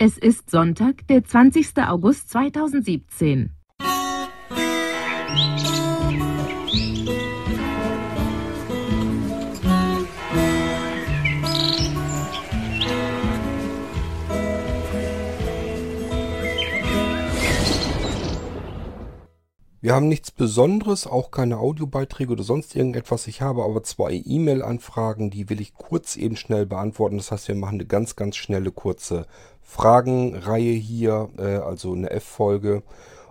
[0.00, 1.76] Es ist Sonntag, der 20.
[1.78, 3.57] August 2017.
[19.80, 23.28] Wir haben nichts Besonderes, auch keine Audiobeiträge oder sonst irgendetwas.
[23.28, 27.16] Ich habe aber zwei E-Mail-Anfragen, die will ich kurz eben schnell beantworten.
[27.16, 29.26] Das heißt, wir machen eine ganz, ganz schnelle, kurze
[29.62, 32.82] Fragenreihe hier, äh, also eine F-Folge.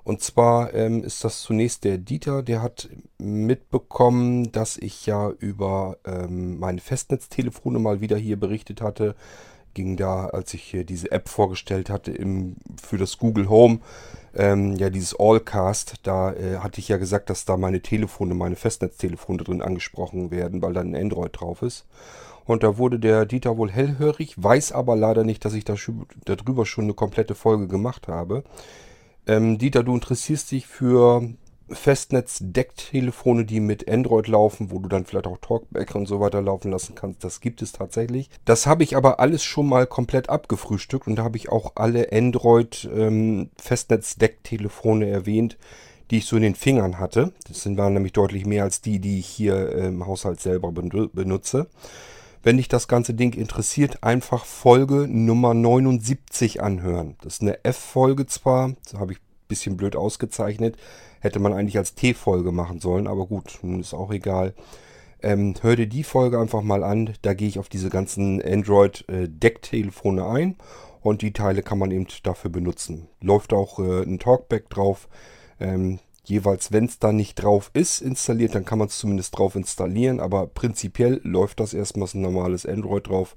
[0.05, 5.97] Und zwar ähm, ist das zunächst der Dieter, der hat mitbekommen, dass ich ja über
[6.05, 9.16] ähm, meine Festnetztelefone mal wieder hier berichtet hatte.
[9.77, 13.77] Ging da, als ich hier diese App vorgestellt hatte im, für das Google Home
[14.34, 18.55] ähm, ja dieses Allcast, da äh, hatte ich ja gesagt, dass da meine Telefone, meine
[18.55, 21.86] Festnetztelefone drin angesprochen werden, weil da ein Android drauf ist.
[22.45, 25.76] Und da wurde der Dieter wohl hellhörig, weiß aber leider nicht, dass ich da
[26.25, 28.44] darüber schon eine komplette Folge gemacht habe.
[29.28, 31.22] Ähm, Dieter, du interessierst dich für
[31.69, 36.71] Festnetz-Decktelefone, die mit Android laufen, wo du dann vielleicht auch Talkback und so weiter laufen
[36.71, 37.23] lassen kannst.
[37.23, 38.31] Das gibt es tatsächlich.
[38.45, 42.11] Das habe ich aber alles schon mal komplett abgefrühstückt und da habe ich auch alle
[42.11, 45.57] Android-Festnetz-Decktelefone ähm, erwähnt,
[46.11, 47.33] die ich so in den Fingern hatte.
[47.47, 51.67] Das sind waren nämlich deutlich mehr als die, die ich hier im Haushalt selber benutze.
[52.43, 57.17] Wenn dich das ganze Ding interessiert, einfach Folge Nummer 79 anhören.
[57.21, 60.78] Das ist eine F-Folge zwar, das habe ich bisschen blöd ausgezeichnet,
[61.20, 64.53] Hätte man eigentlich als T-Folge machen sollen, aber gut, nun ist auch egal.
[65.22, 67.14] Ähm, hör dir die Folge einfach mal an.
[67.23, 70.56] Da gehe ich auf diese ganzen Android-Decktelefone äh, ein
[71.02, 73.08] und die Teile kann man eben dafür benutzen.
[73.20, 75.08] Läuft auch äh, ein Talkback drauf.
[75.59, 79.56] Ähm, jeweils, wenn es da nicht drauf ist installiert, dann kann man es zumindest drauf
[79.56, 80.20] installieren.
[80.20, 83.36] Aber prinzipiell läuft das erstmal ein normales Android drauf.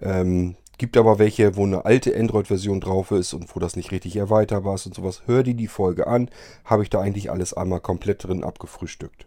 [0.00, 4.14] Ähm, Gibt aber welche, wo eine alte Android-Version drauf ist und wo das nicht richtig
[4.14, 5.22] erweiterbar ist und sowas.
[5.26, 6.30] Hör dir die Folge an.
[6.64, 9.26] Habe ich da eigentlich alles einmal komplett drin abgefrühstückt.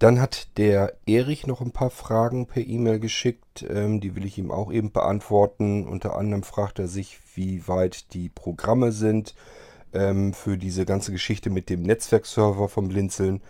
[0.00, 3.64] Dann hat der Erich noch ein paar Fragen per E-Mail geschickt.
[3.70, 5.86] Ähm, die will ich ihm auch eben beantworten.
[5.86, 9.36] Unter anderem fragt er sich, wie weit die Programme sind
[9.94, 13.40] ähm, für diese ganze Geschichte mit dem Netzwerkserver vom Blinzeln.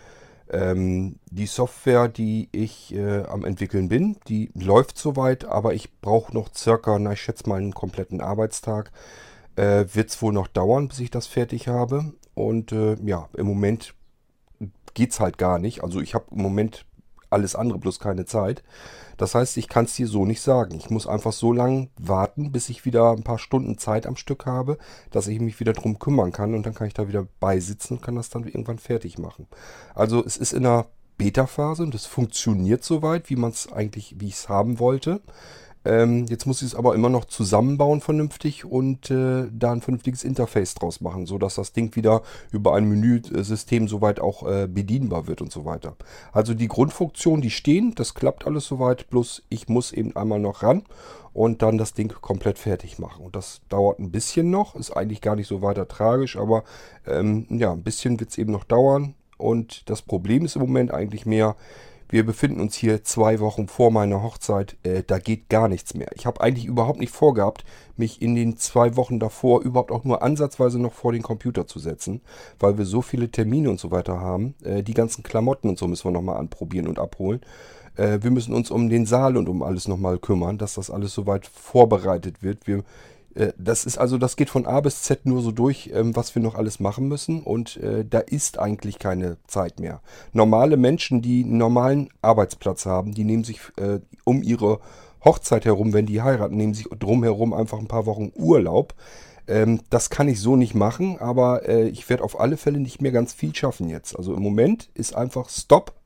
[0.51, 6.33] Ähm, die Software, die ich äh, am entwickeln bin, die läuft soweit, aber ich brauche
[6.33, 8.91] noch circa, na ich schätze mal einen kompletten Arbeitstag.
[9.55, 12.13] Äh, Wird es wohl noch dauern, bis ich das fertig habe.
[12.33, 13.93] Und äh, ja, im Moment
[14.93, 15.83] geht es halt gar nicht.
[15.83, 16.85] Also ich habe im Moment
[17.29, 18.63] alles andere bloß keine Zeit.
[19.17, 20.75] Das heißt, ich kann es dir so nicht sagen.
[20.75, 24.45] Ich muss einfach so lange warten, bis ich wieder ein paar Stunden Zeit am Stück
[24.45, 24.77] habe,
[25.11, 28.03] dass ich mich wieder drum kümmern kann und dann kann ich da wieder beisitzen und
[28.03, 29.47] kann das dann irgendwann fertig machen.
[29.95, 30.85] Also es ist in der
[31.17, 35.21] Beta-Phase und es funktioniert soweit, wie man es eigentlich, wie ich es haben wollte.
[35.87, 40.25] Ähm, jetzt muss ich es aber immer noch zusammenbauen vernünftig und äh, da ein vernünftiges
[40.25, 45.41] Interface draus machen, sodass das Ding wieder über ein Menüsystem soweit auch äh, bedienbar wird
[45.41, 45.95] und so weiter.
[46.33, 50.61] Also die Grundfunktionen, die stehen, das klappt alles soweit, bloß ich muss eben einmal noch
[50.61, 50.83] ran
[51.31, 53.23] und dann das Ding komplett fertig machen.
[53.23, 56.65] Und das dauert ein bisschen noch, ist eigentlich gar nicht so weiter tragisch, aber
[57.05, 59.15] ähm, ja, ein bisschen wird es eben noch dauern.
[59.37, 61.55] Und das Problem ist im Moment eigentlich mehr,
[62.09, 64.77] wir befinden uns hier zwei Wochen vor meiner Hochzeit.
[64.83, 66.09] Äh, da geht gar nichts mehr.
[66.15, 67.65] Ich habe eigentlich überhaupt nicht vorgehabt,
[67.97, 71.79] mich in den zwei Wochen davor überhaupt auch nur ansatzweise noch vor den Computer zu
[71.79, 72.21] setzen,
[72.59, 74.55] weil wir so viele Termine und so weiter haben.
[74.63, 77.41] Äh, die ganzen Klamotten und so müssen wir nochmal anprobieren und abholen.
[77.97, 81.13] Äh, wir müssen uns um den Saal und um alles nochmal kümmern, dass das alles
[81.13, 82.67] soweit vorbereitet wird.
[82.67, 82.83] Wir
[83.57, 86.41] das ist also, das geht von A bis Z nur so durch, ähm, was wir
[86.41, 87.43] noch alles machen müssen.
[87.43, 90.01] Und äh, da ist eigentlich keine Zeit mehr.
[90.33, 94.79] Normale Menschen, die einen normalen Arbeitsplatz haben, die nehmen sich äh, um ihre
[95.23, 98.95] Hochzeit herum, wenn die heiraten, nehmen sich drumherum einfach ein paar Wochen Urlaub.
[99.47, 103.11] Ähm, das kann ich so nicht machen, aber ich werde auf alle Fälle nicht mehr
[103.11, 104.15] ganz viel schaffen jetzt.
[104.15, 105.96] Also im Moment ist einfach Stopp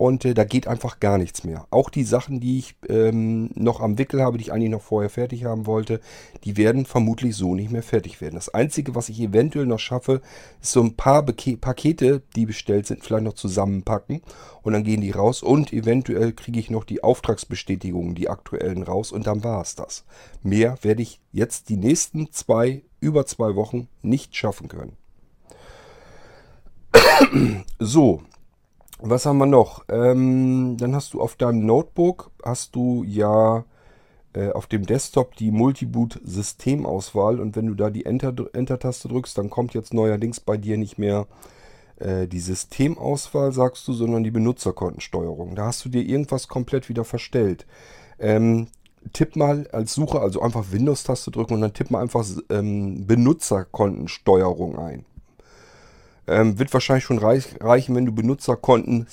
[0.00, 1.66] und äh, da geht einfach gar nichts mehr.
[1.68, 5.10] Auch die Sachen, die ich ähm, noch am Wickel habe, die ich eigentlich noch vorher
[5.10, 6.00] fertig haben wollte,
[6.42, 8.36] die werden vermutlich so nicht mehr fertig werden.
[8.36, 10.22] Das Einzige, was ich eventuell noch schaffe,
[10.62, 14.22] ist so ein paar Beke Pakete, die bestellt sind, vielleicht noch zusammenpacken.
[14.62, 19.12] Und dann gehen die raus und eventuell kriege ich noch die Auftragsbestätigungen, die aktuellen raus
[19.12, 20.06] und dann war es das.
[20.42, 24.96] Mehr werde ich jetzt die nächsten zwei, über zwei Wochen nicht schaffen können.
[27.78, 28.22] so,
[29.02, 29.84] was haben wir noch?
[29.88, 33.64] Ähm, dann hast du auf deinem Notebook, hast du ja
[34.32, 39.50] äh, auf dem Desktop die Multiboot-Systemauswahl und wenn du da die Enter-Taste Enter drückst, dann
[39.50, 41.26] kommt jetzt neuerdings bei dir nicht mehr
[41.96, 45.54] äh, die Systemauswahl, sagst du, sondern die Benutzerkontensteuerung.
[45.54, 47.66] Da hast du dir irgendwas komplett wieder verstellt.
[48.18, 48.68] Ähm,
[49.12, 54.78] tipp mal als Suche, also einfach Windows-Taste drücken und dann tipp mal einfach ähm, Benutzerkontensteuerung
[54.78, 55.04] ein.
[56.30, 59.06] Ähm, wird wahrscheinlich schon reich, reichen, wenn du Benutzerkonten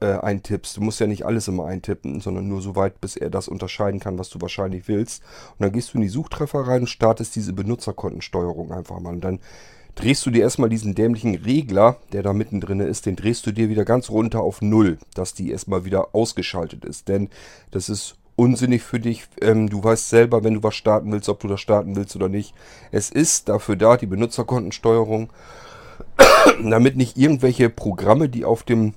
[0.00, 0.76] äh, eintippst.
[0.76, 4.00] Du musst ja nicht alles immer eintippen, sondern nur so weit, bis er das unterscheiden
[4.00, 5.22] kann, was du wahrscheinlich willst.
[5.58, 9.14] Und dann gehst du in die Suchtreffer rein und startest diese Benutzerkontensteuerung einfach mal.
[9.14, 9.40] Und dann
[9.96, 13.68] drehst du dir erstmal diesen dämlichen Regler, der da mittendrin ist, den drehst du dir
[13.68, 17.08] wieder ganz runter auf Null, dass die erstmal wieder ausgeschaltet ist.
[17.08, 17.28] Denn
[17.72, 19.26] das ist unsinnig für dich.
[19.42, 22.28] Ähm, du weißt selber, wenn du was starten willst, ob du das starten willst oder
[22.28, 22.54] nicht.
[22.90, 25.30] Es ist dafür da, die Benutzerkontensteuerung,
[26.62, 28.94] damit nicht irgendwelche Programme, die auf dem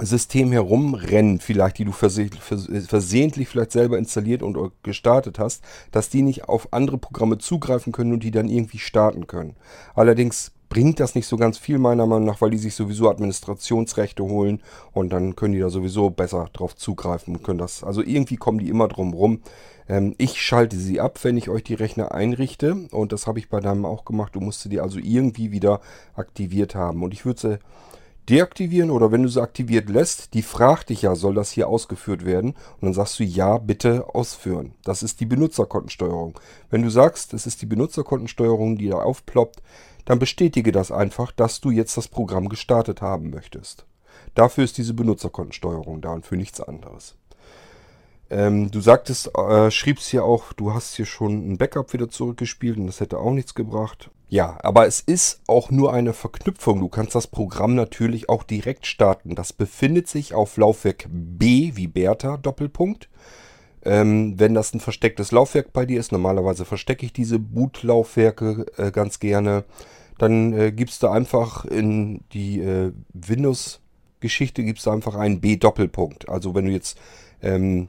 [0.00, 5.62] System herumrennen, vielleicht, die du versehentlich vielleicht selber installiert und gestartet hast,
[5.92, 9.54] dass die nicht auf andere Programme zugreifen können und die dann irgendwie starten können.
[9.94, 14.24] Allerdings bringt das nicht so ganz viel meiner Meinung nach, weil die sich sowieso Administrationsrechte
[14.24, 14.60] holen
[14.92, 17.84] und dann können die da sowieso besser drauf zugreifen und können das.
[17.84, 19.40] Also irgendwie kommen die immer drum rum.
[19.88, 23.48] Ähm, ich schalte sie ab, wenn ich euch die Rechner einrichte und das habe ich
[23.48, 24.34] bei deinem auch gemacht.
[24.34, 25.80] Du musst sie also irgendwie wieder
[26.16, 27.58] aktiviert haben und ich würde sie
[28.28, 32.24] deaktivieren oder wenn du sie aktiviert lässt, die fragt dich ja, soll das hier ausgeführt
[32.24, 32.50] werden?
[32.80, 34.72] Und dann sagst du ja, bitte ausführen.
[34.82, 36.36] Das ist die Benutzerkontensteuerung.
[36.70, 39.62] Wenn du sagst, das ist die Benutzerkontensteuerung, die da aufploppt,
[40.04, 43.86] dann bestätige das einfach, dass du jetzt das Programm gestartet haben möchtest.
[44.34, 47.16] Dafür ist diese Benutzerkontensteuerung da und für nichts anderes.
[48.30, 52.78] Ähm, du sagtest, äh, schriebst hier auch, du hast hier schon ein Backup wieder zurückgespielt
[52.78, 54.10] und das hätte auch nichts gebracht.
[54.28, 56.80] Ja, aber es ist auch nur eine Verknüpfung.
[56.80, 59.34] Du kannst das Programm natürlich auch direkt starten.
[59.34, 63.08] Das befindet sich auf Laufwerk B wie Bertha, Doppelpunkt.
[63.84, 68.90] Ähm, wenn das ein verstecktes Laufwerk bei dir ist, normalerweise verstecke ich diese Bootlaufwerke äh,
[68.90, 69.64] ganz gerne,
[70.18, 76.28] dann äh, gibst du einfach in die äh, Windows-Geschichte, gibst du einfach einen B-Doppelpunkt.
[76.28, 76.98] Also wenn du jetzt
[77.42, 77.88] ähm,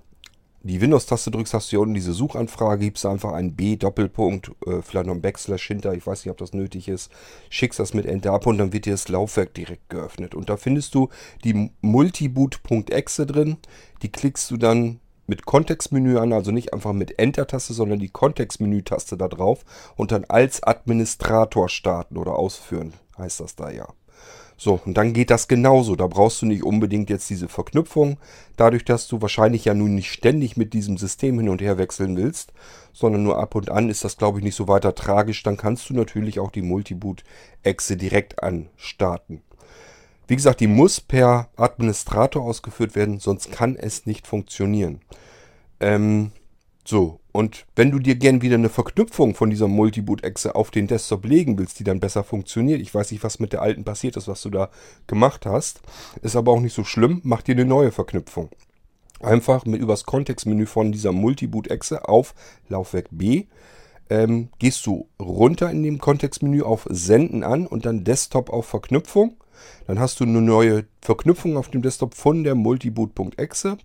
[0.63, 5.05] die Windows-Taste drückst, hast du hier unten diese Suchanfrage, gibst einfach einen B-Doppelpunkt, äh, vielleicht
[5.05, 7.11] noch einen Backslash hinter, ich weiß nicht, ob das nötig ist,
[7.49, 10.33] schickst das mit Enter ab und dann wird dir das Laufwerk direkt geöffnet.
[10.33, 11.09] Und da findest du
[11.43, 13.57] die Multiboot.exe drin,
[14.01, 19.17] die klickst du dann mit Kontextmenü an, also nicht einfach mit Enter-Taste, sondern die Kontextmenü-Taste
[19.17, 23.87] da drauf und dann als Administrator starten oder ausführen, heißt das da ja.
[24.57, 25.95] So, und dann geht das genauso.
[25.95, 28.17] Da brauchst du nicht unbedingt jetzt diese Verknüpfung,
[28.55, 32.15] dadurch, dass du wahrscheinlich ja nun nicht ständig mit diesem System hin und her wechseln
[32.15, 32.53] willst,
[32.93, 35.43] sondern nur ab und an ist das, glaube ich, nicht so weiter tragisch.
[35.43, 39.41] Dann kannst du natürlich auch die Multiboot-Exe direkt anstarten.
[40.27, 45.01] Wie gesagt, die muss per Administrator ausgeführt werden, sonst kann es nicht funktionieren.
[45.79, 46.31] Ähm,
[46.83, 51.25] so, und wenn du dir gern wieder eine Verknüpfung von dieser Multiboot-Exe auf den Desktop
[51.25, 54.27] legen willst, die dann besser funktioniert, ich weiß nicht, was mit der alten passiert ist,
[54.27, 54.69] was du da
[55.07, 55.81] gemacht hast,
[56.21, 58.49] ist aber auch nicht so schlimm, mach dir eine neue Verknüpfung.
[59.19, 62.35] Einfach mit übers Kontextmenü von dieser Multiboot-Exe auf
[62.69, 63.45] Laufwerk B
[64.09, 69.37] ähm, gehst du runter in dem Kontextmenü auf Senden an und dann Desktop auf Verknüpfung
[69.87, 73.77] dann hast du eine neue Verknüpfung auf dem Desktop von der Multiboot.exe.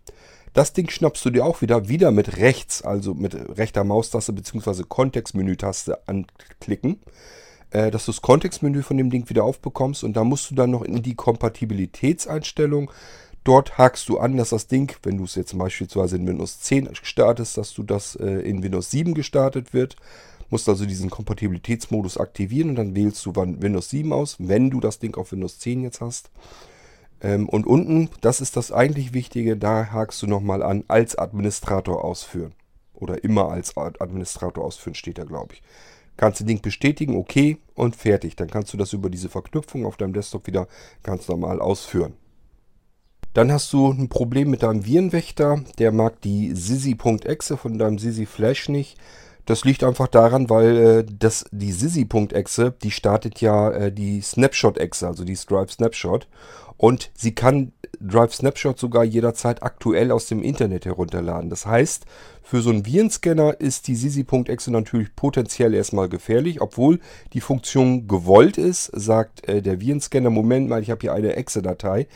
[0.53, 4.83] Das Ding schnappst du dir auch wieder, wieder mit rechts, also mit rechter Maustaste bzw.
[4.89, 6.99] Kontextmenü-Taste anklicken,
[7.71, 10.71] äh, dass du das Kontextmenü von dem Ding wieder aufbekommst und da musst du dann
[10.71, 12.91] noch in die Kompatibilitätseinstellung.
[13.45, 16.91] Dort hakst du an, dass das Ding, wenn du es jetzt beispielsweise in Windows 10
[16.95, 19.97] startest, dass du das äh, in Windows 7 gestartet wird
[20.51, 24.99] musst also diesen Kompatibilitätsmodus aktivieren und dann wählst du Windows 7 aus, wenn du das
[24.99, 26.31] Ding auf Windows 10 jetzt hast.
[27.21, 32.05] Ähm, und unten, das ist das eigentlich Wichtige, da hakst du nochmal an, als Administrator
[32.05, 32.53] ausführen.
[32.95, 35.63] Oder immer als Administrator ausführen steht da, glaube ich.
[36.17, 38.37] Kannst du Ding bestätigen, okay und fertig.
[38.37, 40.69] Dann kannst du das über diese Verknüpfung auf deinem Desktop wieder
[41.03, 42.13] ganz normal ausführen.
[43.33, 45.63] Dann hast du ein Problem mit deinem Virenwächter.
[45.79, 48.99] Der mag die Sisi.exe von deinem Sisi Flash nicht.
[49.51, 55.09] Das liegt einfach daran, weil äh, das, die Sisi.exe, die startet ja äh, die Snapshot-Exe,
[55.09, 56.29] also die Drive Snapshot.
[56.77, 61.51] Und sie kann Drive Snapshot sogar jederzeit aktuell aus dem Internet herunterladen.
[61.51, 62.05] Das heißt,
[62.45, 67.01] für so einen Virenscanner ist die Sisi.exe natürlich potenziell erstmal gefährlich, obwohl
[67.33, 72.07] die Funktion gewollt ist, sagt äh, der Virenscanner, Moment mal, ich habe hier eine Exe-Datei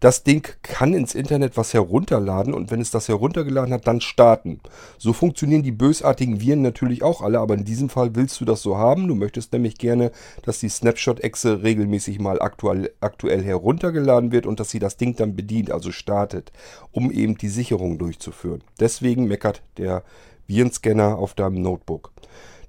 [0.00, 4.60] das Ding kann ins Internet was herunterladen und wenn es das heruntergeladen hat, dann starten.
[4.98, 8.62] So funktionieren die bösartigen Viren natürlich auch alle, aber in diesem Fall willst du das
[8.62, 9.08] so haben.
[9.08, 10.10] Du möchtest nämlich gerne,
[10.42, 15.36] dass die Snapshot-Exe regelmäßig mal aktuell, aktuell heruntergeladen wird und dass sie das Ding dann
[15.36, 16.50] bedient, also startet,
[16.92, 18.64] um eben die Sicherung durchzuführen.
[18.80, 20.02] Deswegen meckert der
[20.46, 22.09] Virenscanner auf deinem Notebook.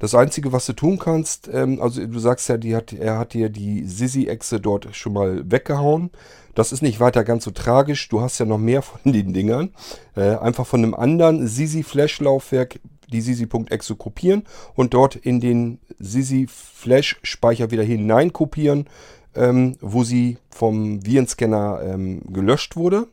[0.02, 3.50] Das Einzige, was du tun kannst, ähm, also du sagst ja, hat, er hat dir
[3.50, 6.10] die Sisi-Echse dort schon mal weggehauen.
[6.56, 8.10] Das ist nicht weiter ganz so tragisch.
[8.10, 9.70] Du hast ja noch mehr von den Dingern.
[10.16, 12.80] Äh, einfach von einem anderen Sisi-Flash-Laufwerk
[13.14, 14.42] die Sisi.exe kopieren
[14.74, 18.88] und dort in den Sisi-Flash-Speicher wieder hinein kopieren,
[19.36, 23.08] ähm, wo sie vom Virenscanner ähm, gelöscht wurde.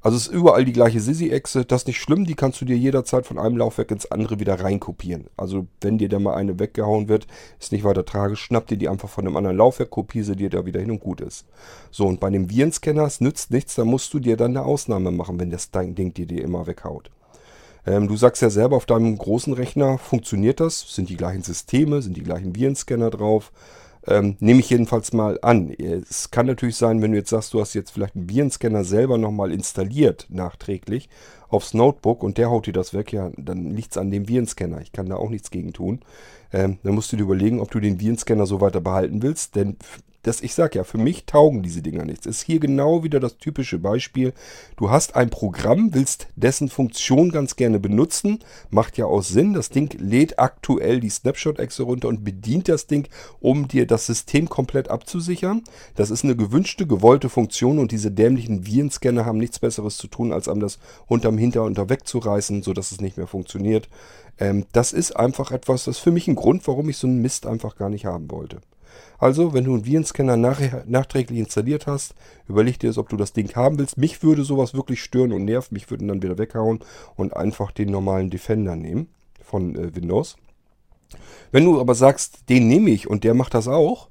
[0.00, 1.64] Also es ist überall die gleiche Sisi-Echse.
[1.64, 4.60] Das ist nicht schlimm, die kannst du dir jederzeit von einem Laufwerk ins andere wieder
[4.60, 5.26] reinkopieren.
[5.36, 7.26] Also wenn dir da mal eine weggehauen wird,
[7.58, 8.40] ist nicht weiter tragisch.
[8.40, 11.00] Schnapp dir die einfach von einem anderen Laufwerk, kopiere sie dir da wieder hin und
[11.00, 11.46] gut ist.
[11.90, 15.10] So, und bei dem Virenscanner, es nützt nichts, da musst du dir dann eine Ausnahme
[15.10, 17.10] machen, wenn das Ding dir, dir immer weghaut.
[17.86, 20.94] Ähm, du sagst ja selber, auf deinem großen Rechner funktioniert das.
[20.94, 23.50] Sind die gleichen Systeme, sind die gleichen Virenscanner drauf.
[24.08, 25.70] Ähm, nehme ich jedenfalls mal an.
[25.70, 29.18] Es kann natürlich sein, wenn du jetzt sagst, du hast jetzt vielleicht einen Virenscanner selber
[29.18, 31.10] nochmal installiert, nachträglich,
[31.48, 34.80] aufs Notebook und der haut dir das weg, ja, dann liegt es an dem Virenscanner.
[34.80, 36.00] Ich kann da auch nichts gegen tun.
[36.52, 39.76] Ähm, dann musst du dir überlegen, ob du den Virenscanner so weiter behalten willst, denn
[40.28, 42.26] das, ich sag ja, für mich taugen diese Dinger nichts.
[42.26, 44.34] Ist hier genau wieder das typische Beispiel.
[44.76, 48.40] Du hast ein Programm, willst dessen Funktion ganz gerne benutzen.
[48.70, 49.54] Macht ja auch Sinn.
[49.54, 53.08] Das Ding lädt aktuell die Snapshot-Exe runter und bedient das Ding,
[53.40, 55.62] um dir das System komplett abzusichern.
[55.96, 60.32] Das ist eine gewünschte, gewollte Funktion und diese dämlichen Virenscanner haben nichts Besseres zu tun,
[60.32, 63.88] als einem das unterm Hinter unter wegzureißen, sodass es nicht mehr funktioniert.
[64.38, 67.22] Ähm, das ist einfach etwas, das ist für mich ein Grund, warum ich so einen
[67.22, 68.58] Mist einfach gar nicht haben wollte.
[69.18, 72.14] Also, wenn du einen Virenscanner nachher, nachträglich installiert hast,
[72.48, 73.98] überleg dir, ob du das Ding haben willst.
[73.98, 75.74] Mich würde sowas wirklich stören und nerven.
[75.74, 76.80] Mich würden dann wieder weghauen
[77.16, 79.08] und einfach den normalen Defender nehmen
[79.42, 80.36] von äh, Windows.
[81.50, 84.08] Wenn du aber sagst, den nehme ich und der macht das auch,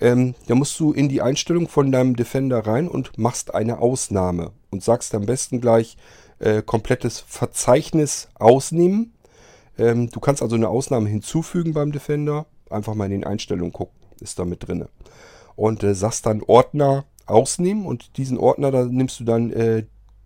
[0.00, 4.52] ähm, dann musst du in die Einstellung von deinem Defender rein und machst eine Ausnahme
[4.70, 5.96] und sagst am besten gleich
[6.38, 9.14] äh, komplettes Verzeichnis ausnehmen.
[9.78, 12.46] Ähm, du kannst also eine Ausnahme hinzufügen beim Defender.
[12.70, 14.86] Einfach mal in den Einstellungen gucken ist da mit drin.
[15.56, 19.84] Und äh, sagst dann Ordner ausnehmen und diesen Ordner, da nimmst du dann äh,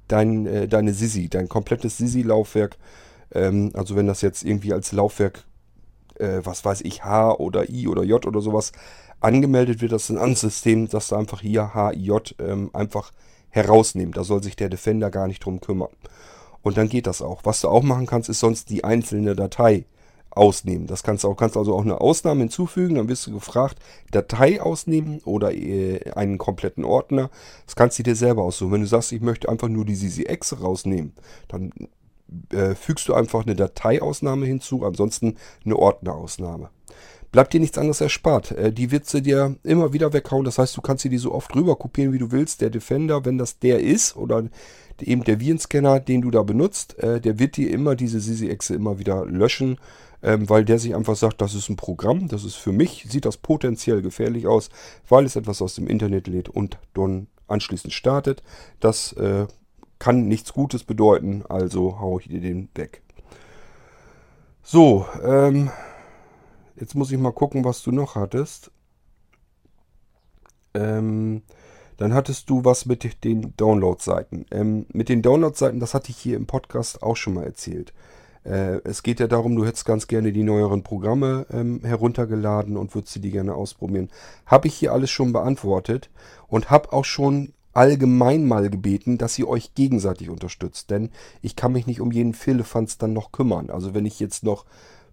[0.08, 2.76] dein, äh, deine Sisi, dein komplettes Sisi-Laufwerk.
[3.32, 5.44] Ähm, also wenn das jetzt irgendwie als Laufwerk,
[6.18, 8.72] äh, was weiß ich, H oder I oder J oder sowas
[9.20, 12.70] angemeldet wird, das ist ein anderes System, dass du einfach hier H, I, J ähm,
[12.72, 13.12] einfach
[13.50, 14.12] herausnehmen.
[14.12, 15.90] Da soll sich der Defender gar nicht drum kümmern.
[16.62, 17.40] Und dann geht das auch.
[17.44, 19.84] Was du auch machen kannst, ist sonst die einzelne Datei
[20.30, 20.86] ausnehmen.
[20.86, 22.94] Das kannst du auch, kannst also auch eine Ausnahme hinzufügen.
[22.94, 23.76] Dann wirst du gefragt,
[24.10, 27.30] Datei ausnehmen oder äh, einen kompletten Ordner.
[27.66, 28.72] Das kannst du dir selber aussuchen.
[28.72, 31.12] Wenn du sagst, ich möchte einfach nur die CCX rausnehmen,
[31.48, 31.72] dann
[32.52, 36.70] äh, fügst du einfach eine Dateiausnahme hinzu, ansonsten eine Ordnerausnahme.
[37.30, 38.52] Bleibt dir nichts anderes erspart.
[38.52, 40.44] Äh, die wird sie dir immer wieder weghauen.
[40.44, 42.60] Das heißt, du kannst sie die so oft rüber kopieren, wie du willst.
[42.60, 44.44] Der Defender, wenn das der ist oder
[45.00, 49.24] eben der Virenscanner, den du da benutzt, der wird dir immer diese CCX immer wieder
[49.26, 49.78] löschen
[50.22, 53.24] ähm, weil der sich einfach sagt, das ist ein Programm, das ist für mich, sieht
[53.24, 54.70] das potenziell gefährlich aus,
[55.08, 58.42] weil es etwas aus dem Internet lädt und dann anschließend startet.
[58.80, 59.46] Das äh,
[59.98, 63.02] kann nichts Gutes bedeuten, also haue ich dir den weg.
[64.62, 65.70] So, ähm,
[66.76, 68.70] jetzt muss ich mal gucken, was du noch hattest.
[70.74, 71.42] Ähm,
[71.96, 74.46] dann hattest du was mit den Download-Seiten.
[74.50, 77.92] Ähm, mit den Download-Seiten, das hatte ich hier im Podcast auch schon mal erzählt.
[78.48, 82.94] Äh, es geht ja darum, du hättest ganz gerne die neueren Programme ähm, heruntergeladen und
[82.94, 84.08] würdest sie die gerne ausprobieren.
[84.46, 86.10] Habe ich hier alles schon beantwortet
[86.46, 90.90] und habe auch schon allgemein mal gebeten, dass ihr euch gegenseitig unterstützt.
[90.90, 91.10] Denn
[91.42, 93.70] ich kann mich nicht um jeden Firlefanz dann noch kümmern.
[93.70, 94.64] Also wenn ich jetzt noch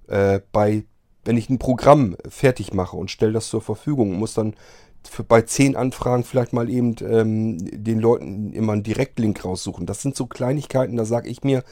[0.07, 0.85] äh, bei,
[1.25, 4.55] wenn ich ein Programm fertig mache und stelle das zur Verfügung, muss dann
[5.03, 9.85] für, bei zehn Anfragen vielleicht mal eben ähm, den Leuten immer einen Direktlink raussuchen.
[9.85, 11.63] Das sind so Kleinigkeiten, da sage ich mir,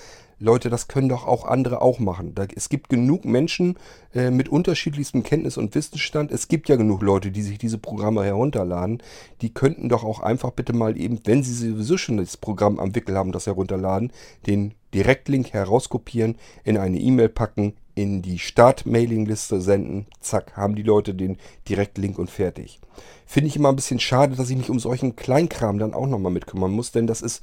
[0.44, 2.36] Leute, das können doch auch andere auch machen.
[2.36, 3.78] Da, es gibt genug Menschen
[4.14, 6.34] äh, mit unterschiedlichstem Kenntnis und Wissensstand.
[6.34, 9.02] Es gibt ja genug Leute, die sich diese Programme herunterladen.
[9.42, 12.94] Die könnten doch auch einfach bitte mal eben, wenn sie sowieso schon das Programm am
[12.94, 14.12] Wickel haben, das herunterladen,
[14.46, 16.36] den Direktlink herauskopieren,
[16.66, 20.08] in eine E-Mail packen, in die Start-Mailing-Liste senden.
[20.20, 21.38] Zack, haben die Leute den
[21.70, 22.82] Direktlink und fertig.
[23.26, 26.34] Finde ich immer ein bisschen schade, dass ich mich um solchen Kleinkram dann auch nochmal
[26.34, 27.42] mitkümmern muss, denn das ist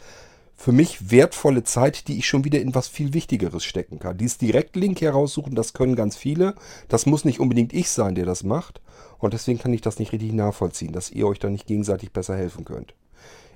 [0.61, 4.19] für mich wertvolle Zeit, die ich schon wieder in was viel Wichtigeres stecken kann.
[4.19, 6.55] Dieses Direktlink heraussuchen, das können ganz viele.
[6.89, 8.83] Das muss nicht unbedingt ich sein, der das macht.
[9.19, 12.37] Und deswegen kann ich das nicht richtig nachvollziehen, dass ihr euch da nicht gegenseitig besser
[12.37, 12.93] helfen könnt.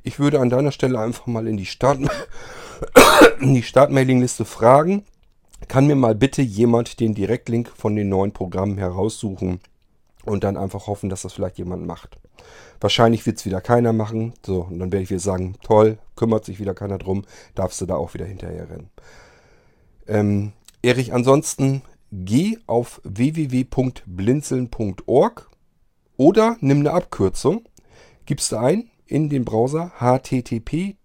[0.02, 2.00] Ich würde an deiner Stelle einfach mal in die Start
[3.38, 5.04] in die Startmailingliste fragen.
[5.68, 9.61] Kann mir mal bitte jemand den Direktlink von den neuen Programmen heraussuchen
[10.25, 12.21] und dann einfach hoffen, dass das vielleicht jemand macht.
[12.81, 14.35] Wahrscheinlich wird es wieder keiner machen.
[14.45, 17.87] So, und dann werde ich wieder sagen, toll, kümmert sich wieder keiner drum, darfst du
[17.87, 18.90] da auch wieder hinterher rennen.
[20.07, 20.52] Ähm,
[20.83, 25.50] Erich, ansonsten geh auf www.blinzeln.org
[26.16, 27.64] oder nimm eine Abkürzung,
[28.26, 30.97] gibst du ein in den Browser http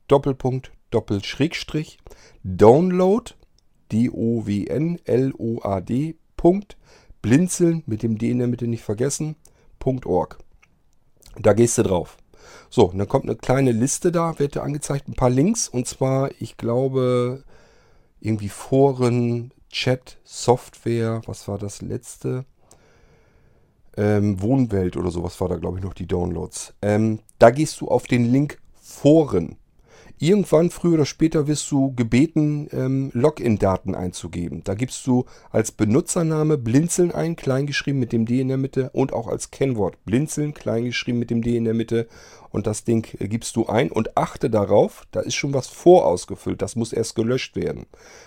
[2.44, 3.34] download
[3.92, 4.56] D-O-W-N-L-O-A-D
[7.22, 9.36] blinzeln mit dem D in der Mitte nicht vergessen
[10.06, 10.38] .org.
[11.38, 12.18] Da gehst du drauf.
[12.70, 15.68] So, und dann kommt eine kleine Liste da, wird dir angezeigt, ein paar Links.
[15.68, 17.44] Und zwar, ich glaube,
[18.20, 22.46] irgendwie Foren, Chat, Software, was war das letzte?
[23.98, 26.74] Ähm, Wohnwelt oder sowas war da, glaube ich, noch die Downloads.
[26.82, 29.58] Ähm, da gehst du auf den Link Foren.
[30.22, 34.62] Irgendwann, früher oder später, wirst du gebeten, ähm, Login-Daten einzugeben.
[34.66, 39.14] Da gibst du als Benutzername Blinzeln ein, kleingeschrieben mit dem D in der Mitte und
[39.14, 42.10] auch als Kennwort Blinzeln, kleingeschrieben mit dem D in der Mitte.
[42.50, 46.62] Und das Ding äh, gibst du ein und achte darauf, da ist schon was vorausgefüllt,
[46.62, 47.86] das muss erst gelöscht werden.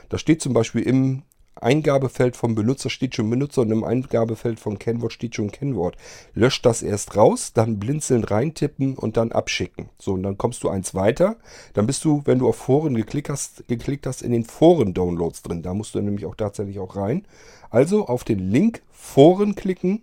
[0.08, 4.78] Da steht zum Beispiel im Eingabefeld vom Benutzer steht schon Benutzer und im Eingabefeld vom
[4.78, 5.96] Kennwort steht schon Kennwort.
[6.34, 9.88] Löscht das erst raus, dann blinzeln reintippen und dann abschicken.
[9.98, 11.36] So, und dann kommst du eins weiter.
[11.74, 15.62] Dann bist du, wenn du auf Foren geklickt hast, geklickt hast in den Foren-Downloads drin.
[15.62, 17.26] Da musst du nämlich auch tatsächlich auch rein.
[17.70, 20.02] Also auf den Link Foren klicken,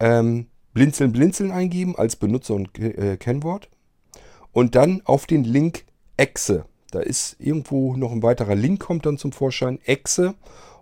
[0.00, 3.68] ähm, blinzeln, blinzeln eingeben als Benutzer und äh, Kennwort.
[4.52, 5.84] Und dann auf den Link
[6.16, 10.34] Exe da ist irgendwo noch ein weiterer Link, kommt dann zum Vorschein, Exe.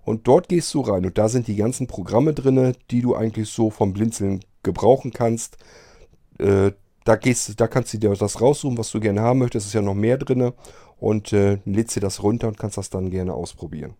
[0.04, 3.50] Und dort gehst du rein und da sind die ganzen Programme drin, die du eigentlich
[3.50, 5.58] so vom Blinzeln gebrauchen kannst.
[6.38, 6.72] Äh,
[7.04, 9.64] da, gehst, da kannst du dir das raussuchen, was du gerne haben möchtest.
[9.64, 10.52] Es ist ja noch mehr drin.
[10.98, 13.94] Und äh, lädst dir das runter und kannst das dann gerne ausprobieren.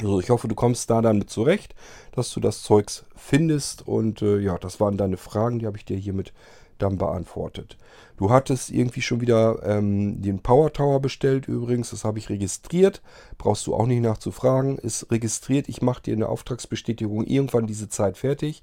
[0.00, 1.74] Also ich hoffe, du kommst da dann mit zurecht,
[2.12, 3.88] dass du das Zeugs findest.
[3.88, 6.32] Und äh, ja, das waren deine Fragen, die habe ich dir hiermit
[6.78, 7.76] dann beantwortet.
[8.16, 11.90] Du hattest irgendwie schon wieder ähm, den Power Tower bestellt übrigens.
[11.90, 13.00] Das habe ich registriert.
[13.38, 14.78] Brauchst du auch nicht nachzufragen.
[14.78, 15.68] Ist registriert.
[15.68, 18.62] Ich mache dir eine Auftragsbestätigung irgendwann diese Zeit fertig.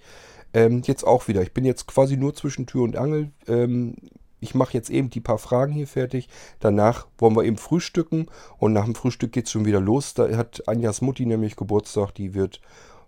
[0.53, 1.41] Ähm, jetzt auch wieder.
[1.41, 3.31] Ich bin jetzt quasi nur zwischen Tür und Angel.
[3.48, 3.95] Ähm,
[4.41, 6.27] ich mache jetzt eben die paar Fragen hier fertig.
[6.60, 8.27] Danach wollen wir eben frühstücken.
[8.57, 10.13] Und nach dem Frühstück geht es schon wieder los.
[10.13, 12.12] Da hat Anjas Mutti nämlich Geburtstag.
[12.13, 12.62] Die wird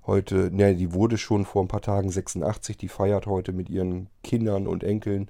[0.08, 2.78] heute, ne, die wurde schon vor ein paar Tagen 86.
[2.78, 5.30] Die feiert heute mit ihren Kindern und Enkeln.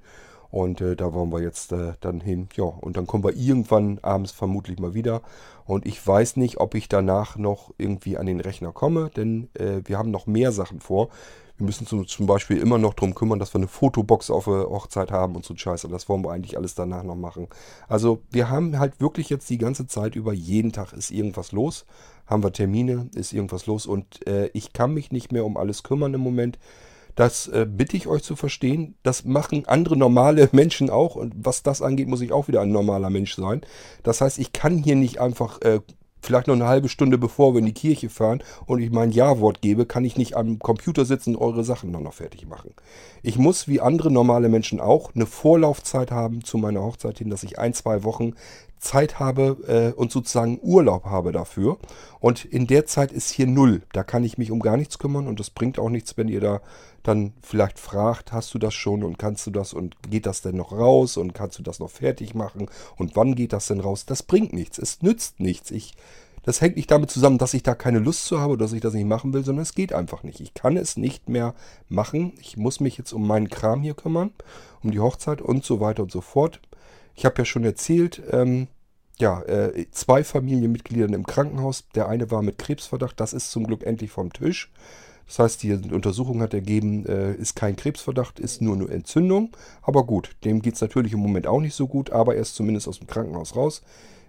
[0.50, 2.48] Und äh, da wollen wir jetzt äh, dann hin.
[2.54, 5.20] Ja, und dann kommen wir irgendwann abends vermutlich mal wieder.
[5.66, 9.82] Und ich weiß nicht, ob ich danach noch irgendwie an den Rechner komme, denn äh,
[9.84, 11.10] wir haben noch mehr Sachen vor.
[11.58, 14.70] Wir müssen zum, zum Beispiel immer noch darum kümmern, dass wir eine Fotobox auf der
[14.70, 15.88] Hochzeit haben und so Scheiße.
[15.88, 17.48] Das wollen wir eigentlich alles danach noch machen.
[17.88, 21.84] Also wir haben halt wirklich jetzt die ganze Zeit über, jeden Tag ist irgendwas los.
[22.26, 23.86] Haben wir Termine, ist irgendwas los.
[23.86, 26.58] Und äh, ich kann mich nicht mehr um alles kümmern im Moment.
[27.16, 28.94] Das äh, bitte ich euch zu verstehen.
[29.02, 31.16] Das machen andere normale Menschen auch.
[31.16, 33.62] Und was das angeht, muss ich auch wieder ein normaler Mensch sein.
[34.04, 35.80] Das heißt, ich kann hier nicht einfach äh,
[36.20, 39.60] vielleicht noch eine halbe Stunde bevor wir in die Kirche fahren und ich mein Ja-Wort
[39.60, 42.74] gebe, kann ich nicht am Computer sitzen und eure Sachen noch, fertig machen.
[43.22, 47.42] Ich muss, wie andere normale Menschen auch, eine Vorlaufzeit haben zu meiner Hochzeit hin, dass
[47.42, 48.34] ich ein, zwei Wochen
[48.78, 51.78] Zeit habe äh, und sozusagen Urlaub habe dafür.
[52.20, 53.82] Und in der Zeit ist hier null.
[53.92, 56.40] Da kann ich mich um gar nichts kümmern und das bringt auch nichts, wenn ihr
[56.40, 56.60] da
[57.02, 60.56] dann vielleicht fragt, hast du das schon und kannst du das und geht das denn
[60.56, 64.04] noch raus und kannst du das noch fertig machen und wann geht das denn raus?
[64.04, 64.78] Das bringt nichts.
[64.78, 65.70] Es nützt nichts.
[65.70, 65.94] Ich
[66.48, 68.80] das hängt nicht damit zusammen, dass ich da keine Lust zu habe oder dass ich
[68.80, 70.40] das nicht machen will, sondern es geht einfach nicht.
[70.40, 71.54] Ich kann es nicht mehr
[71.90, 72.32] machen.
[72.40, 74.30] Ich muss mich jetzt um meinen Kram hier kümmern,
[74.82, 76.60] um die Hochzeit und so weiter und so fort.
[77.18, 78.68] Ich habe ja schon erzählt, ähm,
[79.18, 81.88] ja, äh, zwei Familienmitgliedern im Krankenhaus.
[81.96, 84.70] Der eine war mit Krebsverdacht, das ist zum Glück endlich vom Tisch.
[85.26, 89.50] Das heißt, die Untersuchung hat ergeben, äh, ist kein Krebsverdacht, ist nur eine Entzündung.
[89.82, 92.54] Aber gut, dem geht es natürlich im Moment auch nicht so gut, aber er ist
[92.54, 93.82] zumindest aus dem Krankenhaus raus.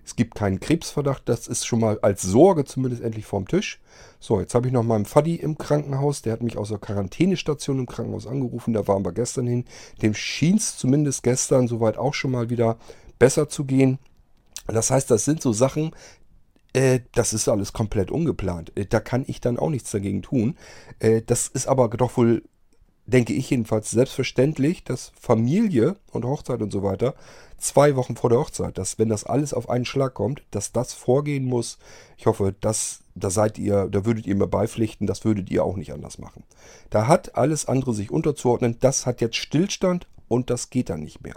[0.09, 3.79] Es gibt keinen Krebsverdacht, das ist schon mal als Sorge zumindest endlich vom Tisch.
[4.19, 7.77] So, jetzt habe ich noch meinen Faddy im Krankenhaus, der hat mich aus der Quarantänestation
[7.77, 9.65] im Krankenhaus angerufen, da waren wir gestern hin.
[10.01, 12.79] Dem schien es zumindest gestern soweit auch schon mal wieder
[13.19, 13.99] besser zu gehen.
[14.65, 15.91] Das heißt, das sind so Sachen,
[16.73, 18.75] äh, das ist alles komplett ungeplant.
[18.75, 20.57] Äh, da kann ich dann auch nichts dagegen tun.
[20.97, 22.41] Äh, das ist aber doch wohl,
[23.09, 27.15] denke ich jedenfalls, selbstverständlich, dass Familie und Hochzeit und so weiter
[27.57, 30.93] zwei Wochen vor der Hochzeit, dass wenn das alles auf einen Schlag kommt, dass das
[30.93, 31.77] vorgehen muss.
[32.17, 35.75] Ich hoffe, dass da seid ihr, da würdet ihr mir beipflichten, das würdet ihr auch
[35.75, 36.43] nicht anders machen.
[36.89, 38.77] Da hat alles andere sich unterzuordnen.
[38.79, 41.35] Das hat jetzt Stillstand und das geht dann nicht mehr.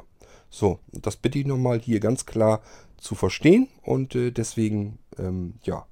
[0.49, 2.61] So, das bitte ich nochmal hier ganz klar
[2.99, 5.87] zu verstehen und äh, deswegen, ähm, ja,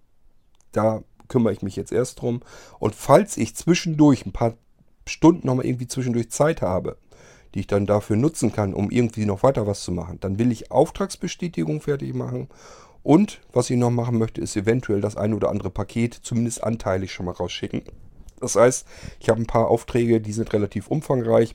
[0.72, 2.42] da kümmere ich mich jetzt erst drum.
[2.78, 4.54] Und falls ich zwischendurch ein paar
[5.06, 6.96] Stunden nochmal irgendwie zwischendurch Zeit habe,
[7.54, 10.52] die ich dann dafür nutzen kann, um irgendwie noch weiter was zu machen, dann will
[10.52, 12.48] ich Auftragsbestätigung fertig machen
[13.02, 17.12] Und was ich noch machen möchte, ist eventuell das ein oder andere Paket zumindest anteilig
[17.12, 17.82] schon mal rausschicken.
[18.40, 18.86] Das heißt,
[19.20, 21.54] ich habe ein paar Aufträge, die sind relativ umfangreich.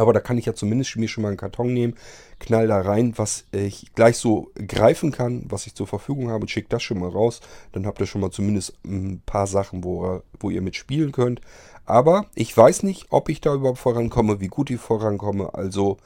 [0.00, 1.94] Aber da kann ich ja zumindest mir schon mal einen Karton nehmen,
[2.38, 6.48] knall da rein, was ich gleich so greifen kann, was ich zur Verfügung habe und
[6.48, 7.42] schicke das schon mal raus.
[7.72, 11.42] Dann habt ihr schon mal zumindest ein paar Sachen, wo, wo ihr mitspielen könnt.
[11.84, 15.52] Aber ich weiß nicht, ob ich da überhaupt vorankomme, wie gut ich vorankomme.
[15.52, 15.98] Also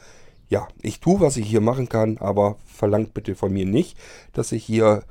[0.48, 3.96] ja, ich tue, was ich hier machen kann, aber verlangt bitte von mir nicht,
[4.32, 5.04] dass ich hier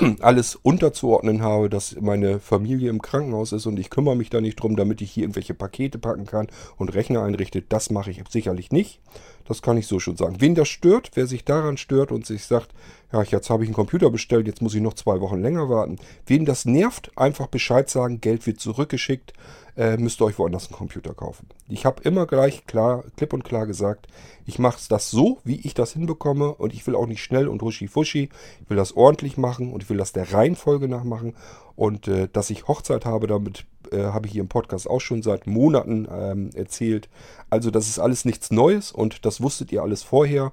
[0.20, 4.56] alles unterzuordnen habe, dass meine Familie im Krankenhaus ist und ich kümmere mich da nicht
[4.56, 7.62] drum, damit ich hier irgendwelche Pakete packen kann und Rechner einrichte.
[7.62, 9.00] Das mache ich sicherlich nicht.
[9.46, 10.36] Das kann ich so schon sagen.
[10.40, 12.70] Wen das stört, wer sich daran stört und sich sagt,
[13.12, 15.96] ja, jetzt habe ich einen Computer bestellt, jetzt muss ich noch zwei Wochen länger warten.
[16.26, 19.32] Wen das nervt, einfach Bescheid sagen, Geld wird zurückgeschickt
[19.80, 21.48] äh, müsst ihr euch woanders einen Computer kaufen.
[21.66, 24.08] Ich habe immer gleich klar, klipp und klar gesagt,
[24.44, 27.62] ich mache das so, wie ich das hinbekomme und ich will auch nicht schnell und
[27.62, 28.28] huschi-fuschi.
[28.60, 31.34] Ich will das ordentlich machen und ich will das der Reihenfolge nachmachen.
[31.76, 35.22] Und äh, dass ich Hochzeit habe, damit äh, habe ich hier im Podcast auch schon
[35.22, 37.08] seit Monaten ähm, erzählt.
[37.48, 40.52] Also das ist alles nichts Neues und das wusstet ihr alles vorher.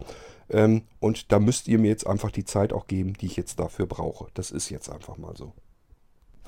[0.50, 3.60] Ähm, und da müsst ihr mir jetzt einfach die Zeit auch geben, die ich jetzt
[3.60, 4.28] dafür brauche.
[4.36, 5.52] Das ist jetzt einfach mal so.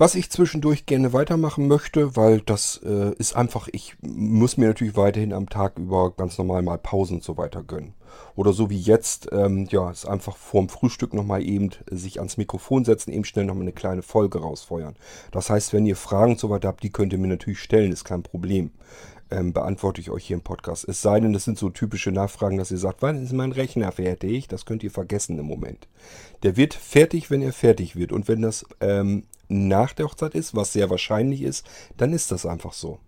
[0.00, 4.96] Was ich zwischendurch gerne weitermachen möchte, weil das äh, ist einfach, ich muss mir natürlich
[4.96, 7.92] weiterhin am Tag über ganz normal mal Pausen und so weiter gönnen.
[8.34, 12.86] Oder so wie jetzt, ähm, ja, ist einfach vorm Frühstück nochmal eben sich ans Mikrofon
[12.86, 14.96] setzen, eben schnell nochmal eine kleine Folge rausfeuern.
[15.32, 17.92] Das heißt, wenn ihr Fragen und so weiter habt, die könnt ihr mir natürlich stellen,
[17.92, 18.70] ist kein Problem.
[19.30, 20.88] Ähm, beantworte ich euch hier im Podcast.
[20.88, 23.92] Es sei denn, das sind so typische Nachfragen, dass ihr sagt, wann ist mein Rechner
[23.92, 24.48] fertig?
[24.48, 25.88] Das könnt ihr vergessen im Moment.
[26.42, 28.12] Der wird fertig, wenn er fertig wird.
[28.12, 32.46] Und wenn das ähm, nach der Hochzeit ist, was sehr wahrscheinlich ist, dann ist das
[32.46, 32.98] einfach so.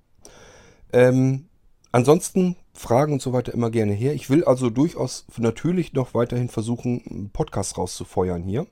[0.93, 1.47] Ähm,
[1.93, 4.15] ansonsten Fragen und so weiter immer gerne her.
[4.15, 8.67] Ich will also durchaus natürlich noch weiterhin versuchen, einen Podcast rauszufeuern hier.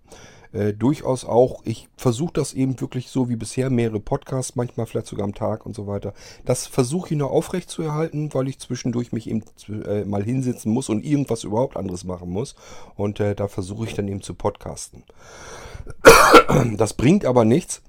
[0.53, 5.07] Äh, durchaus auch, ich versuche das eben wirklich so wie bisher, mehrere Podcasts, manchmal vielleicht
[5.07, 6.13] sogar am Tag und so weiter.
[6.45, 9.45] Das versuche ich noch aufrecht zu erhalten, weil ich zwischendurch mich eben
[9.87, 12.57] äh, mal hinsetzen muss und irgendwas überhaupt anderes machen muss.
[12.97, 15.05] Und äh, da versuche ich dann eben zu podcasten.
[16.77, 17.83] Das bringt aber nichts,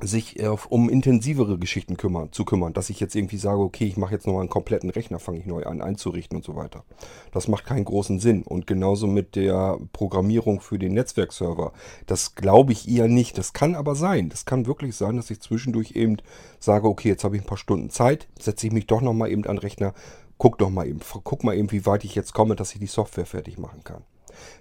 [0.00, 3.96] sich äh, um intensivere Geschichten kümmern, zu kümmern, dass ich jetzt irgendwie sage, okay, ich
[3.96, 6.84] mache jetzt nochmal einen kompletten Rechner, fange ich neu an einzurichten und so weiter.
[7.32, 8.42] Das macht keinen großen Sinn.
[8.42, 11.72] Und genauso mit der Programmierung für den Netzwerkserver.
[12.06, 13.38] Das glaube ich eher nicht.
[13.38, 14.28] Das kann aber sein.
[14.28, 16.18] Das kann wirklich sein, dass ich zwischendurch eben
[16.58, 19.44] sage, okay, jetzt habe ich ein paar Stunden Zeit, setze ich mich doch nochmal eben
[19.44, 19.94] an den Rechner,
[20.38, 22.86] guck doch mal eben, guck mal eben, wie weit ich jetzt komme, dass ich die
[22.86, 24.02] Software fertig machen kann.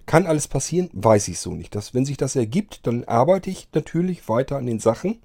[0.06, 0.90] Kann alles passieren?
[0.94, 1.76] Weiß ich so nicht.
[1.76, 5.20] Das, wenn sich das ergibt, dann arbeite ich natürlich weiter an den Sachen.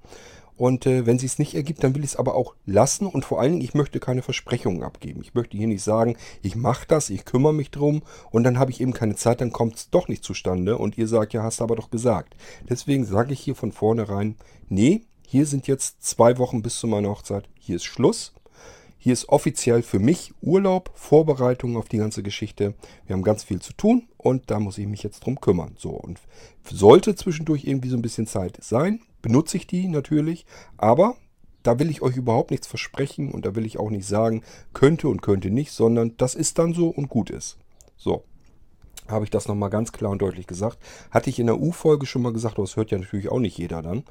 [0.61, 3.07] Und äh, wenn sich es nicht ergibt, dann will ich es aber auch lassen.
[3.07, 5.21] Und vor allen Dingen, ich möchte keine Versprechungen abgeben.
[5.23, 8.69] Ich möchte hier nicht sagen, ich mache das, ich kümmere mich drum und dann habe
[8.69, 10.77] ich eben keine Zeit, dann kommt es doch nicht zustande.
[10.77, 12.35] Und ihr sagt, ja, hast du aber doch gesagt.
[12.69, 14.35] Deswegen sage ich hier von vornherein,
[14.69, 17.49] nee, hier sind jetzt zwei Wochen bis zu meiner Hochzeit.
[17.57, 18.33] Hier ist Schluss.
[19.03, 22.75] Hier ist offiziell für mich Urlaub, Vorbereitung auf die ganze Geschichte.
[23.07, 25.73] Wir haben ganz viel zu tun und da muss ich mich jetzt drum kümmern.
[25.75, 26.19] So, und
[26.69, 30.45] sollte zwischendurch irgendwie so ein bisschen Zeit sein, benutze ich die natürlich,
[30.77, 31.15] aber
[31.63, 35.07] da will ich euch überhaupt nichts versprechen und da will ich auch nicht sagen, könnte
[35.07, 37.57] und könnte nicht, sondern das ist dann so und gut ist.
[37.97, 38.23] So,
[39.07, 40.77] habe ich das nochmal ganz klar und deutlich gesagt.
[41.09, 43.57] Hatte ich in der U-Folge schon mal gesagt, aber das hört ja natürlich auch nicht
[43.57, 44.03] jeder dann.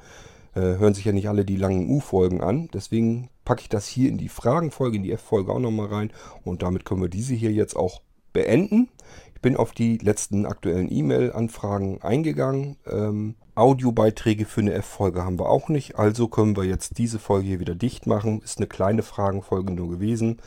[0.53, 2.67] Äh, hören sich ja nicht alle die langen U-Folgen an.
[2.73, 6.13] Deswegen packe ich das hier in die Fragenfolge, in die F-Folge auch nochmal rein.
[6.45, 8.87] Und damit können wir diese hier jetzt auch beenden.
[9.35, 12.77] Ich bin auf die letzten aktuellen E-Mail-Anfragen eingegangen.
[12.89, 15.99] Ähm, Audiobeiträge für eine F-Folge haben wir auch nicht.
[15.99, 18.41] Also können wir jetzt diese Folge hier wieder dicht machen.
[18.41, 20.37] Ist eine kleine Fragenfolge nur gewesen.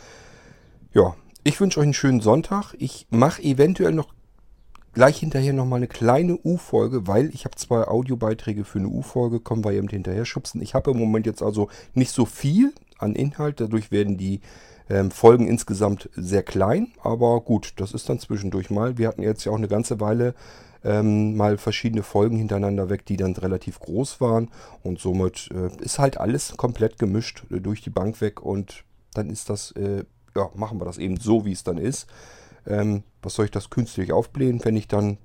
[0.94, 2.72] Ja, ich wünsche euch einen schönen Sonntag.
[2.78, 4.14] Ich mache eventuell noch
[4.94, 9.64] gleich hinterher nochmal eine kleine U-Folge, weil ich habe zwei Audiobeiträge für eine U-Folge, kommen
[9.64, 10.62] wir eben hinterher schubsen.
[10.62, 14.40] Ich habe im Moment jetzt also nicht so viel an Inhalt, dadurch werden die
[14.88, 18.98] ähm, Folgen insgesamt sehr klein, aber gut, das ist dann zwischendurch mal.
[18.98, 20.34] Wir hatten jetzt ja auch eine ganze Weile
[20.84, 24.50] ähm, mal verschiedene Folgen hintereinander weg, die dann relativ groß waren.
[24.82, 28.42] Und somit äh, ist halt alles komplett gemischt äh, durch die Bank weg.
[28.42, 30.04] Und dann ist das, äh,
[30.36, 32.06] ja, machen wir das eben so, wie es dann ist.
[32.66, 35.18] Ähm, was soll ich das künstlich aufblähen, wenn ich dann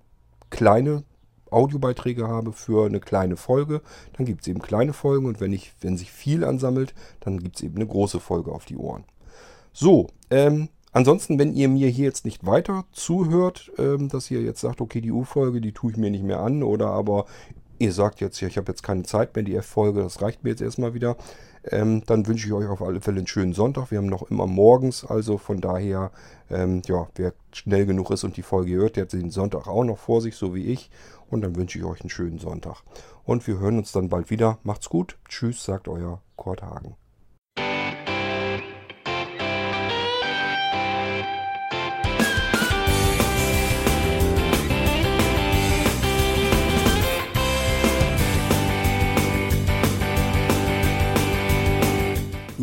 [0.49, 1.03] kleine
[1.51, 3.81] Audiobeiträge habe für eine kleine Folge,
[4.13, 7.57] dann gibt es eben kleine Folgen und wenn, ich, wenn sich viel ansammelt, dann gibt
[7.57, 9.03] es eben eine große Folge auf die Ohren.
[9.73, 14.61] So, ähm, ansonsten, wenn ihr mir hier jetzt nicht weiter zuhört, ähm, dass ihr jetzt
[14.61, 17.25] sagt, okay, die U-Folge, die tue ich mir nicht mehr an oder aber
[17.79, 20.51] ihr sagt jetzt, ja, ich habe jetzt keine Zeit mehr, die Erfolge, das reicht mir
[20.51, 21.17] jetzt erstmal wieder,
[21.63, 23.91] ähm, dann wünsche ich euch auf alle Fälle einen schönen Sonntag.
[23.91, 26.11] Wir haben noch immer morgens, also von daher,
[26.49, 29.83] ähm, ja, wer schnell genug ist und die Folge hört, der hat den Sonntag auch
[29.83, 30.89] noch vor sich, so wie ich.
[31.29, 32.81] Und dann wünsche ich euch einen schönen Sonntag.
[33.23, 34.57] Und wir hören uns dann bald wieder.
[34.63, 35.17] Macht's gut.
[35.27, 36.95] Tschüss, sagt euer Kurt Hagen.